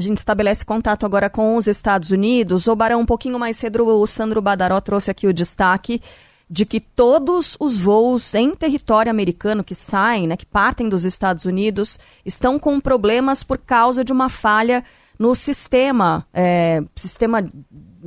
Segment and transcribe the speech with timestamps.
[0.00, 2.66] A gente estabelece contato agora com os Estados Unidos.
[2.66, 6.00] O Barão, um pouquinho mais cedo, o Sandro Badaró trouxe aqui o destaque
[6.48, 11.44] de que todos os voos em território americano que saem, né, que partem dos Estados
[11.44, 14.82] Unidos, estão com problemas por causa de uma falha
[15.18, 17.46] no sistema, é, sistema,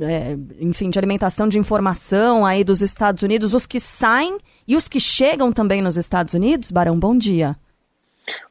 [0.00, 4.36] é, enfim, de alimentação de informação aí dos Estados Unidos, os que saem
[4.66, 6.72] e os que chegam também nos Estados Unidos.
[6.72, 7.56] Barão, bom dia.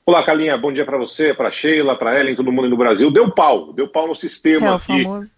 [0.05, 3.09] Olá, Calinha, bom dia para você, para Sheila, para Ellen, todo mundo no Brasil.
[3.09, 4.71] Deu pau, deu pau no sistema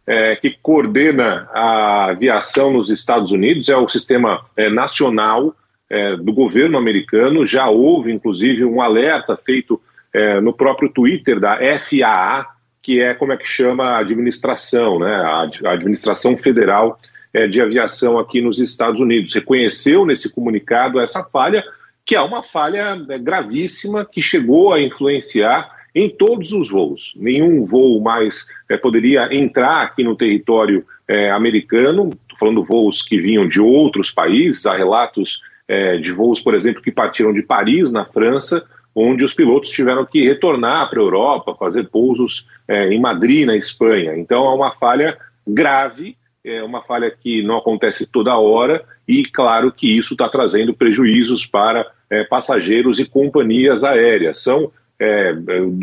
[0.08, 5.56] É, é, que coordena a aviação nos Estados Unidos, é o sistema é, nacional
[5.90, 7.46] é, do governo americano.
[7.46, 9.80] Já houve, inclusive, um alerta feito
[10.12, 12.48] é, no próprio Twitter da FAA,
[12.82, 15.14] que é como é que chama a administração, né?
[15.16, 17.00] A, a administração federal
[17.34, 19.34] é, de aviação aqui nos Estados Unidos.
[19.34, 21.64] Reconheceu nesse comunicado essa falha,
[22.06, 27.14] que é uma falha né, gravíssima que chegou a influenciar em todos os voos.
[27.16, 32.10] Nenhum voo mais eh, poderia entrar aqui no território eh, americano.
[32.10, 34.66] Estou falando voos que vinham de outros países.
[34.66, 39.34] Há relatos eh, de voos, por exemplo, que partiram de Paris, na França, onde os
[39.34, 42.46] pilotos tiveram que retornar para a Europa, fazer pousos
[42.90, 44.18] em Madrid, na Espanha.
[44.18, 49.72] Então, é uma falha grave é uma falha que não acontece toda hora e claro
[49.72, 54.42] que isso está trazendo prejuízos para é, passageiros e companhias aéreas.
[54.42, 55.34] São é,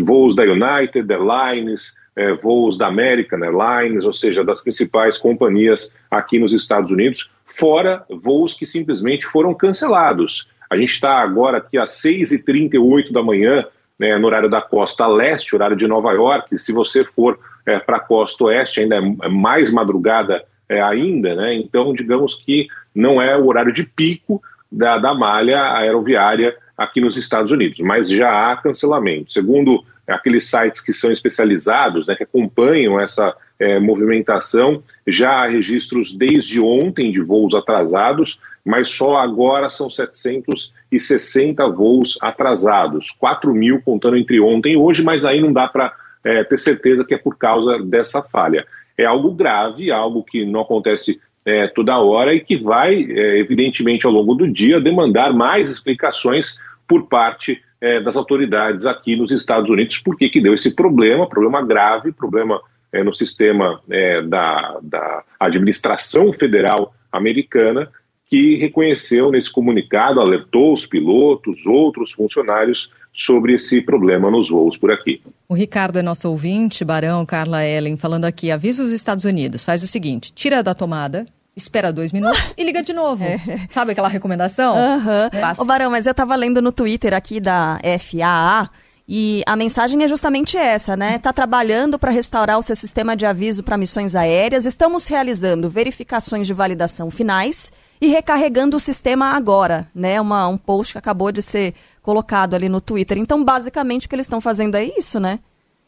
[0.00, 6.38] voos da United Airlines, é, voos da American Airlines, ou seja, das principais companhias aqui
[6.38, 10.48] nos Estados Unidos, fora voos que simplesmente foram cancelados.
[10.70, 13.64] A gente está agora aqui às 6h38 da manhã,
[13.98, 16.58] né, no horário da costa leste, horário de Nova York.
[16.58, 21.54] Se você for é, para a costa oeste, ainda é mais madrugada é, ainda, né?
[21.54, 27.16] Então, digamos que não é o horário de pico da, da malha aeroviária aqui nos
[27.16, 29.32] Estados Unidos, mas já há cancelamento.
[29.32, 36.14] Segundo aqueles sites que são especializados, né, que acompanham essa é, movimentação, já há registros
[36.14, 44.16] desde ontem de voos atrasados, mas só agora são 760 voos atrasados, 4 mil contando
[44.16, 45.94] entre ontem e hoje, mas aí não dá para
[46.24, 48.66] é, ter certeza que é por causa dessa falha.
[48.96, 54.06] É algo grave, algo que não acontece é, toda hora e que vai, é, evidentemente,
[54.06, 59.68] ao longo do dia, demandar mais explicações por parte é, das autoridades aqui nos Estados
[59.68, 62.60] Unidos, por que deu esse problema, problema grave, problema
[62.92, 67.90] é, no sistema é, da, da administração federal americana,
[68.26, 74.90] que reconheceu nesse comunicado, alertou os pilotos, outros funcionários sobre esse problema nos voos por
[74.90, 75.22] aqui.
[75.48, 79.82] O Ricardo é nosso ouvinte, Barão, Carla Ellen, falando aqui, avisa os Estados Unidos, faz
[79.82, 83.24] o seguinte, tira da tomada, espera dois minutos e liga de novo.
[83.70, 84.74] Sabe aquela recomendação?
[84.74, 85.30] Aham.
[85.32, 85.60] É.
[85.60, 88.70] Ô, Barão, mas eu tava lendo no Twitter aqui da FAA
[89.06, 91.18] e a mensagem é justamente essa, né?
[91.18, 94.64] Tá trabalhando para restaurar o seu sistema de aviso para missões aéreas.
[94.64, 100.20] Estamos realizando verificações de validação finais e recarregando o sistema agora, né?
[100.20, 103.16] Uma, um post que acabou de ser colocado ali no Twitter.
[103.18, 105.38] Então, basicamente, o que eles estão fazendo é isso, né?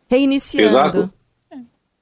[0.08, 1.12] Reiniciando Exato.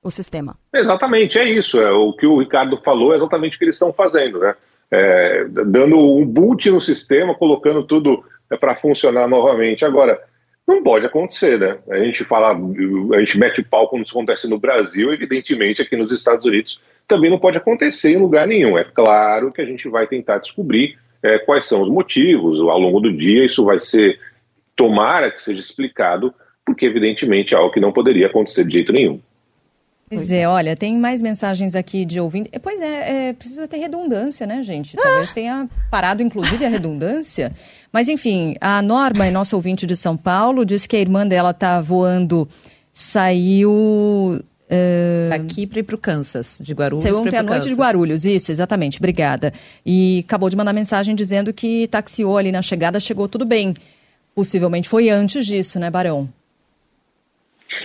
[0.03, 0.57] o sistema.
[0.73, 1.81] Exatamente, é isso.
[1.81, 4.55] É, o que o Ricardo falou é exatamente o que eles estão fazendo, né?
[4.91, 8.23] É, dando um boot no sistema, colocando tudo
[8.61, 9.85] para funcionar novamente.
[9.85, 10.21] Agora,
[10.67, 11.79] não pode acontecer, né?
[11.89, 15.97] A gente fala, a gente mete o pau quando isso acontece no Brasil, evidentemente aqui
[15.97, 18.79] nos Estados Unidos também não pode acontecer em lugar nenhum.
[18.79, 23.01] É claro que a gente vai tentar descobrir é, quais são os motivos ao longo
[23.01, 23.47] do dia.
[23.47, 24.19] Isso vai ser,
[24.75, 26.35] tomara que seja explicado,
[26.65, 29.21] porque evidentemente é algo que não poderia acontecer de jeito nenhum.
[30.09, 32.51] Pois é, olha, tem mais mensagens aqui de ouvinte.
[32.53, 34.95] Eh, Pois é, é, precisa ter redundância, né, gente?
[34.95, 37.51] Talvez tenha parado, inclusive, a redundância.
[37.91, 41.51] Mas, enfim, a Norma, é nosso ouvinte de São Paulo, diz que a irmã dela
[41.51, 42.47] está voando
[42.93, 44.39] saiu.
[44.73, 45.29] Uh...
[45.29, 47.03] Daqui para ir para o Kansas, de Guarulhos.
[47.03, 49.53] Saiu ontem à noite de Guarulhos, isso, exatamente, obrigada.
[49.85, 53.75] E acabou de mandar mensagem dizendo que taxiou ali na chegada, chegou tudo bem.
[54.35, 56.27] Possivelmente foi antes disso, né, Barão?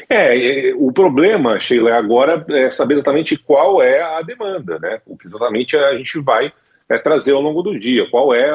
[0.10, 5.01] É, o problema, Sheila, agora é saber exatamente qual é a demanda, né?
[5.06, 6.51] O que exatamente a gente vai
[6.90, 8.50] é, trazer ao longo do dia, qual é,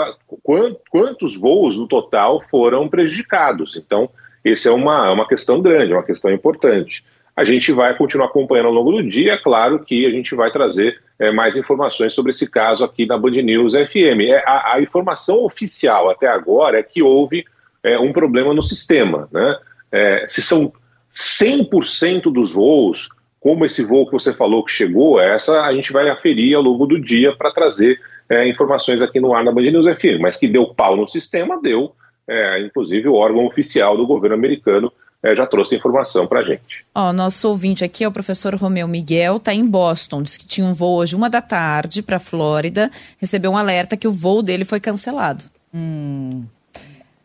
[0.91, 3.77] quantos voos no total foram prejudicados.
[3.77, 4.09] Então,
[4.45, 7.05] essa é uma, uma questão grande, uma questão importante.
[7.35, 10.51] A gente vai continuar acompanhando ao longo do dia, é claro que a gente vai
[10.51, 14.21] trazer é, mais informações sobre esse caso aqui na Band News FM.
[14.29, 17.45] É, a, a, informação oficial até agora é que houve
[17.83, 19.29] é, um problema no sistema.
[19.33, 19.57] Né?
[19.91, 20.73] É, se são
[21.15, 23.09] 100% dos voos,
[23.41, 26.87] como esse voo que você falou que chegou, essa a gente vai aferir ao longo
[26.87, 30.21] do dia para trazer é, informações aqui no ar na Band News FM.
[30.21, 31.95] Mas que deu pau no sistema, deu.
[32.29, 34.93] É, inclusive o órgão oficial do governo americano
[35.23, 36.85] é, já trouxe informação para a gente.
[36.95, 40.67] Ó, nosso ouvinte aqui é o professor Romeu Miguel, está em Boston, disse que tinha
[40.67, 44.65] um voo hoje uma da tarde para Flórida, recebeu um alerta que o voo dele
[44.65, 45.45] foi cancelado.
[45.73, 46.45] Hum.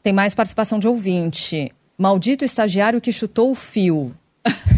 [0.03, 1.71] Tem mais participação de ouvinte.
[1.97, 4.15] Maldito estagiário que chutou o fio.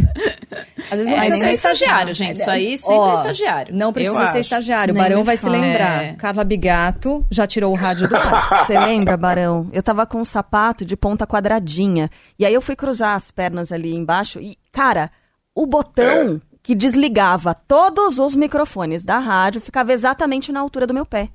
[0.91, 2.37] Às vezes não é, precisa ser estagiário, gente.
[2.37, 3.75] Isso aí sempre é estagiário.
[3.75, 4.93] Não precisa ser estagiário.
[4.93, 6.03] O Barão vai se lembrar.
[6.03, 6.13] É.
[6.13, 8.65] Carla Bigato já tirou o rádio do ar.
[8.65, 9.69] Você lembra, Barão?
[9.71, 12.09] Eu tava com um sapato de ponta quadradinha.
[12.37, 15.11] E aí eu fui cruzar as pernas ali embaixo e, cara,
[15.53, 16.57] o botão é.
[16.63, 21.29] que desligava todos os microfones da rádio ficava exatamente na altura do meu pé.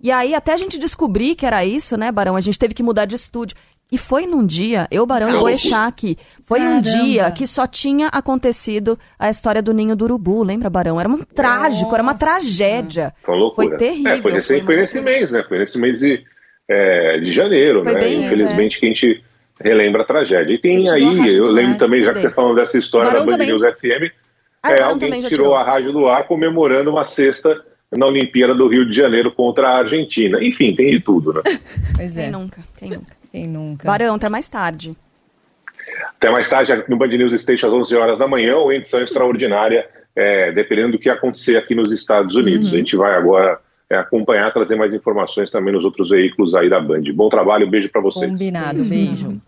[0.00, 2.36] E aí, até a gente descobrir que era isso, né, Barão?
[2.36, 3.56] A gente teve que mudar de estúdio.
[3.94, 6.78] E foi num dia, eu, Barão e Boechat, foi Caramba.
[6.78, 10.98] um dia que só tinha acontecido a história do ninho do urubu, lembra, Barão?
[10.98, 11.94] Era um trágico, Nossa.
[11.94, 13.14] era uma tragédia.
[13.22, 13.68] Foi loucura.
[13.68, 14.10] Foi terrível.
[14.10, 15.44] É, foi, nesse, foi, foi nesse mês, né?
[15.48, 16.24] Foi nesse mês de,
[16.68, 18.08] é, de janeiro, foi né?
[18.14, 18.80] Infelizmente é.
[18.80, 19.24] que a gente
[19.60, 20.52] relembra a tragédia.
[20.52, 23.44] E tem aí, eu lembro também, já que você falando dessa história Barão da Band
[23.44, 24.12] News FM,
[24.60, 27.62] ah, é, alguém tirou, tirou a rádio do ar comemorando uma sexta
[27.96, 30.42] na Olimpíada do Rio de Janeiro contra a Argentina.
[30.42, 31.42] Enfim, tem de tudo, né?
[31.94, 32.22] Pois é.
[32.22, 32.64] Quem nunca?
[32.76, 33.23] Quem nunca?
[33.34, 33.88] Quem nunca?
[33.88, 34.96] Barão, até mais tarde.
[36.16, 39.88] Até mais tarde no Band News Station às 11 horas da manhã ou edição extraordinária,
[40.14, 42.68] é, dependendo do que acontecer aqui nos Estados Unidos.
[42.68, 42.74] Uhum.
[42.74, 43.58] A gente vai agora
[43.90, 47.02] é, acompanhar, trazer mais informações também nos outros veículos aí da Band.
[47.12, 48.30] Bom trabalho, beijo para vocês.
[48.30, 49.40] Combinado, beijo.